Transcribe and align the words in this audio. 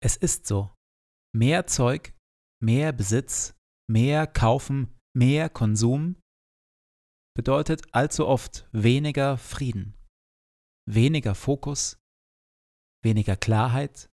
Es 0.00 0.16
ist 0.16 0.46
so. 0.46 0.74
Mehr 1.34 1.66
Zeug, 1.66 2.14
mehr 2.62 2.92
Besitz, 2.92 3.54
mehr 3.88 4.26
Kaufen, 4.26 4.96
mehr 5.14 5.48
Konsum 5.48 6.20
bedeutet 7.36 7.94
allzu 7.94 8.26
oft 8.26 8.68
weniger 8.72 9.38
Frieden, 9.38 9.94
weniger 10.86 11.34
Fokus, 11.34 11.98
weniger 13.04 13.36
Klarheit, 13.36 14.08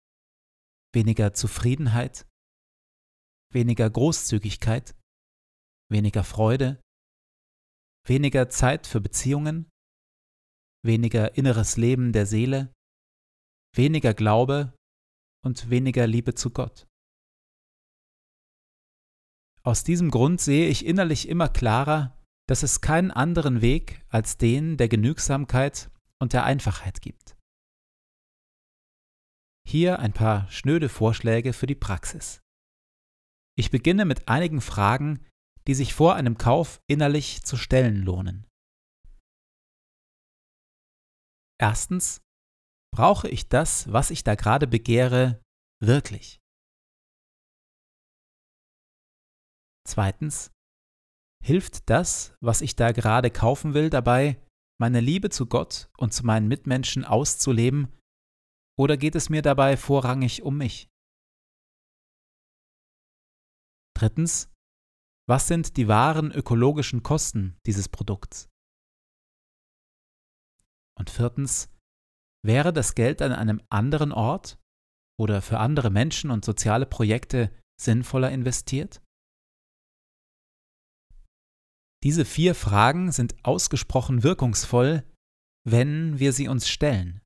weniger 0.94 1.32
Zufriedenheit, 1.32 2.26
weniger 3.52 3.88
Großzügigkeit, 3.88 4.94
weniger 5.90 6.24
Freude, 6.24 6.80
weniger 8.06 8.48
Zeit 8.48 8.86
für 8.86 9.00
Beziehungen, 9.00 9.70
weniger 10.84 11.36
inneres 11.36 11.76
Leben 11.76 12.12
der 12.12 12.26
Seele, 12.26 12.72
weniger 13.74 14.12
Glaube 14.12 14.74
und 15.44 15.70
weniger 15.70 16.06
Liebe 16.06 16.34
zu 16.34 16.50
Gott. 16.50 16.86
Aus 19.62 19.84
diesem 19.84 20.10
Grund 20.10 20.40
sehe 20.40 20.68
ich 20.68 20.84
innerlich 20.84 21.28
immer 21.28 21.48
klarer, 21.48 22.18
dass 22.46 22.62
es 22.62 22.80
keinen 22.80 23.10
anderen 23.10 23.62
Weg 23.62 24.04
als 24.08 24.36
den 24.36 24.76
der 24.76 24.88
Genügsamkeit 24.88 25.90
und 26.20 26.32
der 26.32 26.44
Einfachheit 26.44 27.00
gibt. 27.00 27.36
Hier 29.66 29.98
ein 29.98 30.12
paar 30.12 30.50
schnöde 30.50 30.90
Vorschläge 30.90 31.54
für 31.54 31.66
die 31.66 31.74
Praxis. 31.74 32.42
Ich 33.56 33.70
beginne 33.70 34.04
mit 34.04 34.28
einigen 34.28 34.60
Fragen, 34.60 35.24
die 35.66 35.74
sich 35.74 35.94
vor 35.94 36.14
einem 36.14 36.36
Kauf 36.36 36.82
innerlich 36.86 37.42
zu 37.44 37.56
stellen 37.56 38.02
lohnen. 38.02 38.46
Erstens, 41.58 42.20
Brauche 42.94 43.28
ich 43.28 43.48
das, 43.48 43.92
was 43.92 44.10
ich 44.12 44.22
da 44.22 44.36
gerade 44.36 44.68
begehre, 44.68 45.42
wirklich? 45.82 46.38
Zweitens, 49.84 50.52
hilft 51.44 51.90
das, 51.90 52.36
was 52.40 52.60
ich 52.60 52.76
da 52.76 52.92
gerade 52.92 53.32
kaufen 53.32 53.74
will, 53.74 53.90
dabei, 53.90 54.40
meine 54.80 55.00
Liebe 55.00 55.28
zu 55.28 55.46
Gott 55.46 55.90
und 55.98 56.14
zu 56.14 56.24
meinen 56.24 56.46
Mitmenschen 56.46 57.04
auszuleben, 57.04 57.92
oder 58.78 58.96
geht 58.96 59.16
es 59.16 59.28
mir 59.28 59.42
dabei 59.42 59.76
vorrangig 59.76 60.42
um 60.42 60.56
mich? 60.56 60.88
Drittens, 63.96 64.52
was 65.28 65.48
sind 65.48 65.76
die 65.76 65.88
wahren 65.88 66.30
ökologischen 66.30 67.02
Kosten 67.02 67.58
dieses 67.66 67.88
Produkts? 67.88 68.48
Und 70.96 71.10
viertens, 71.10 71.73
Wäre 72.44 72.74
das 72.74 72.94
Geld 72.94 73.22
an 73.22 73.32
einem 73.32 73.62
anderen 73.70 74.12
Ort 74.12 74.58
oder 75.18 75.40
für 75.40 75.58
andere 75.58 75.90
Menschen 75.90 76.30
und 76.30 76.44
soziale 76.44 76.84
Projekte 76.84 77.50
sinnvoller 77.80 78.30
investiert? 78.30 79.00
Diese 82.02 82.26
vier 82.26 82.54
Fragen 82.54 83.12
sind 83.12 83.34
ausgesprochen 83.46 84.22
wirkungsvoll, 84.22 85.04
wenn 85.66 86.18
wir 86.18 86.34
sie 86.34 86.48
uns 86.48 86.68
stellen. 86.68 87.22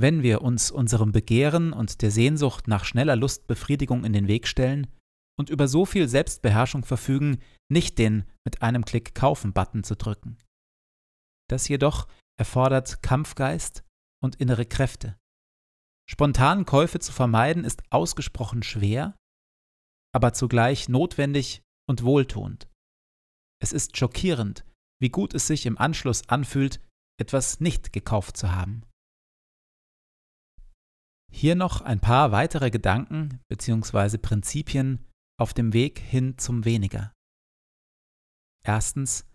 Wenn 0.00 0.22
wir 0.22 0.40
uns 0.40 0.70
unserem 0.70 1.12
Begehren 1.12 1.74
und 1.74 2.00
der 2.00 2.10
Sehnsucht 2.10 2.68
nach 2.68 2.86
schneller 2.86 3.16
Lustbefriedigung 3.16 4.04
in 4.04 4.14
den 4.14 4.28
Weg 4.28 4.48
stellen 4.48 4.86
und 5.38 5.50
über 5.50 5.68
so 5.68 5.84
viel 5.84 6.08
Selbstbeherrschung 6.08 6.86
verfügen, 6.86 7.42
nicht 7.70 7.98
den 7.98 8.24
mit 8.46 8.62
einem 8.62 8.86
Klick 8.86 9.14
kaufen 9.14 9.52
Button 9.52 9.84
zu 9.84 9.94
drücken. 9.94 10.38
Das 11.50 11.68
jedoch 11.68 12.08
erfordert 12.40 13.02
Kampfgeist 13.02 13.84
und 14.22 14.36
innere 14.36 14.66
Kräfte. 14.66 15.18
Spontanen 16.08 16.64
Käufe 16.64 16.98
zu 16.98 17.12
vermeiden 17.12 17.64
ist 17.64 17.82
ausgesprochen 17.90 18.62
schwer, 18.62 19.16
aber 20.14 20.32
zugleich 20.32 20.88
notwendig 20.88 21.62
und 21.88 22.02
wohltuend. 22.02 22.68
Es 23.62 23.72
ist 23.72 23.96
schockierend, 23.96 24.64
wie 25.00 25.10
gut 25.10 25.34
es 25.34 25.46
sich 25.46 25.66
im 25.66 25.78
Anschluss 25.78 26.28
anfühlt, 26.28 26.80
etwas 27.20 27.60
nicht 27.60 27.92
gekauft 27.92 28.36
zu 28.36 28.52
haben. 28.52 28.84
Hier 31.30 31.54
noch 31.54 31.80
ein 31.80 32.00
paar 32.00 32.30
weitere 32.30 32.70
Gedanken 32.70 33.40
bzw. 33.48 34.18
Prinzipien 34.18 35.08
auf 35.40 35.54
dem 35.54 35.72
Weg 35.72 35.98
hin 35.98 36.36
zum 36.38 36.64
Weniger. 36.64 37.12
Erstens, 38.64 39.26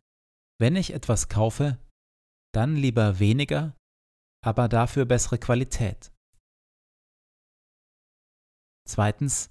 wenn 0.59 0.75
ich 0.75 0.93
etwas 0.93 1.27
kaufe, 1.27 1.77
dann 2.53 2.75
lieber 2.75 3.19
weniger, 3.19 3.75
aber 4.47 4.69
dafür 4.69 5.03
bessere 5.03 5.37
Qualität. 5.37 6.13
Zweitens, 8.87 9.49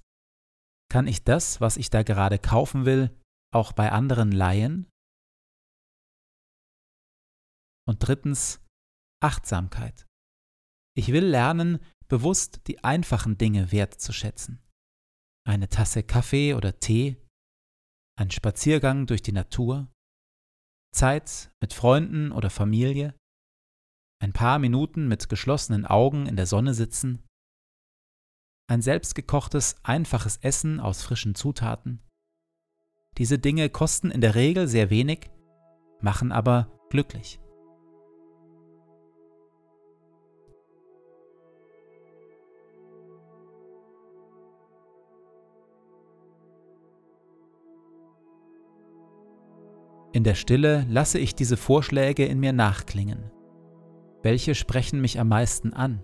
kann 0.91 1.05
ich 1.05 1.23
das, 1.23 1.61
was 1.61 1.77
ich 1.77 1.91
da 1.91 2.01
gerade 2.01 2.39
kaufen 2.39 2.85
will, 2.85 3.15
auch 3.53 3.73
bei 3.73 3.91
anderen 3.91 4.31
leihen? 4.31 4.89
Und 7.87 7.99
drittens, 7.99 8.59
Achtsamkeit. 9.21 10.07
Ich 10.97 11.09
will 11.09 11.25
lernen, 11.25 11.77
bewusst 12.07 12.67
die 12.67 12.83
einfachen 12.83 13.37
Dinge 13.37 13.71
wertzuschätzen. 13.71 14.65
Eine 15.47 15.69
Tasse 15.69 16.01
Kaffee 16.01 16.55
oder 16.55 16.79
Tee, 16.79 17.23
ein 18.17 18.31
Spaziergang 18.31 19.05
durch 19.05 19.21
die 19.21 19.31
Natur, 19.31 19.93
Zeit 20.91 21.51
mit 21.61 21.73
Freunden 21.73 22.31
oder 22.31 22.49
Familie, 22.49 23.13
ein 24.19 24.33
paar 24.33 24.59
Minuten 24.59 25.07
mit 25.07 25.29
geschlossenen 25.29 25.85
Augen 25.85 26.25
in 26.25 26.35
der 26.35 26.47
Sonne 26.47 26.73
sitzen, 26.73 27.23
ein 28.69 28.81
selbstgekochtes, 28.81 29.77
einfaches 29.83 30.37
Essen 30.37 30.79
aus 30.79 31.01
frischen 31.01 31.35
Zutaten. 31.35 32.01
Diese 33.17 33.39
Dinge 33.39 33.69
kosten 33.69 34.11
in 34.11 34.21
der 34.21 34.35
Regel 34.35 34.67
sehr 34.67 34.89
wenig, 34.89 35.29
machen 36.01 36.31
aber 36.31 36.71
glücklich. 36.89 37.39
In 50.13 50.23
der 50.23 50.35
Stille 50.35 50.85
lasse 50.89 51.19
ich 51.19 51.35
diese 51.35 51.57
Vorschläge 51.57 52.25
in 52.25 52.39
mir 52.39 52.51
nachklingen. 52.51 53.36
Welche 54.27 54.55
sprechen 54.55 54.99
mich 54.99 55.21
am 55.21 55.29
meisten 55.29 55.71
an? 55.71 56.03